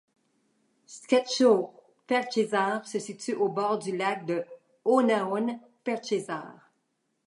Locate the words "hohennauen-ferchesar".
4.83-6.71